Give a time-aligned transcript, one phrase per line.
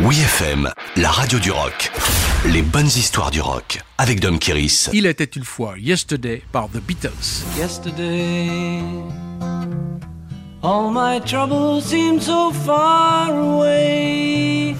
[0.00, 1.92] Oui FM, la radio du rock.
[2.46, 4.90] Les bonnes histoires du rock avec Dom Kiris.
[4.92, 7.44] Il était une fois Yesterday par The Beatles.
[7.56, 8.80] Yesterday,
[10.64, 14.74] all my troubles seem so far away.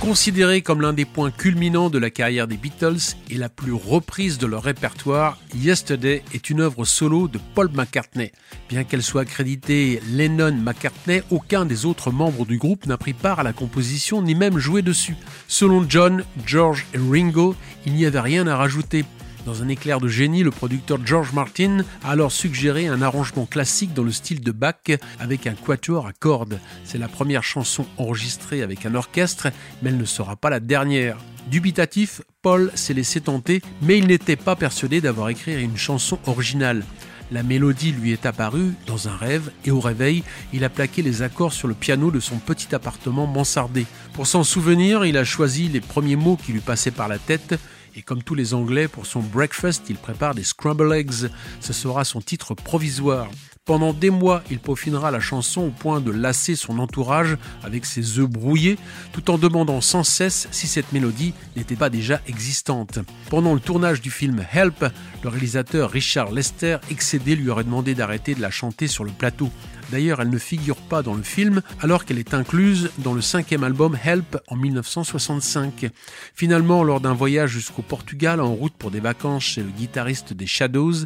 [0.00, 4.38] Considéré comme l'un des points culminants de la carrière des Beatles et la plus reprise
[4.38, 8.30] de leur répertoire, Yesterday est une œuvre solo de Paul McCartney.
[8.68, 13.42] Bien qu'elle soit créditée Lennon-McCartney, aucun des autres membres du groupe n'a pris part à
[13.42, 15.16] la composition ni même joué dessus.
[15.48, 19.04] Selon John, George et Ringo, il n'y avait rien à rajouter.
[19.46, 23.94] Dans un éclair de génie, le producteur George Martin a alors suggéré un arrangement classique
[23.94, 24.74] dans le style de Bach
[25.18, 26.60] avec un quatuor à cordes.
[26.84, 29.48] C'est la première chanson enregistrée avec un orchestre,
[29.82, 31.16] mais elle ne sera pas la dernière.
[31.50, 36.84] Dubitatif, Paul s'est laissé tenter, mais il n'était pas persuadé d'avoir écrit une chanson originale.
[37.30, 41.20] La mélodie lui est apparue dans un rêve et au réveil, il a plaqué les
[41.20, 43.86] accords sur le piano de son petit appartement mansardé.
[44.14, 47.58] Pour s'en souvenir, il a choisi les premiers mots qui lui passaient par la tête
[47.98, 51.28] et comme tous les Anglais, pour son breakfast, il prépare des scrambled eggs.
[51.60, 53.28] Ce sera son titre provisoire.
[53.68, 58.18] Pendant des mois, il peaufinera la chanson au point de lasser son entourage avec ses
[58.18, 58.78] œufs brouillés,
[59.12, 62.98] tout en demandant sans cesse si cette mélodie n'était pas déjà existante.
[63.28, 64.86] Pendant le tournage du film Help,
[65.22, 69.50] le réalisateur Richard Lester, excédé, lui aurait demandé d'arrêter de la chanter sur le plateau.
[69.90, 73.64] D'ailleurs, elle ne figure pas dans le film alors qu'elle est incluse dans le cinquième
[73.64, 75.90] album Help en 1965.
[76.34, 80.46] Finalement, lors d'un voyage jusqu'au Portugal en route pour des vacances chez le guitariste des
[80.46, 81.04] Shadows,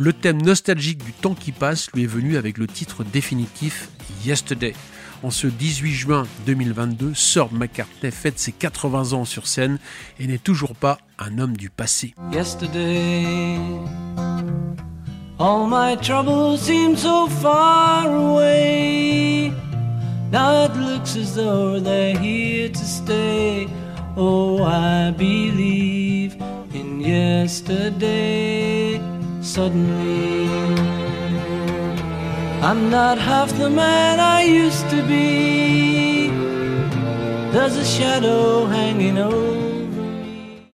[0.00, 3.90] le thème nostalgique du temps qui passe lui est venu avec le titre définitif
[4.24, 4.72] Yesterday.
[5.22, 9.78] En ce 18 juin 2022, Sir McCartney fête ses 80 ans sur scène
[10.18, 12.14] et n'est toujours pas un homme du passé.
[12.32, 13.58] Yesterday,
[15.38, 19.52] all my troubles seem so far away.
[20.32, 23.68] Now it looks as though they're here to stay.
[24.16, 26.36] Oh, I believe
[26.72, 28.79] in yesterday.
[29.56, 30.48] Suddenly,
[32.62, 36.28] I'm not half the man I used to be.
[37.50, 39.79] There's a shadow hanging over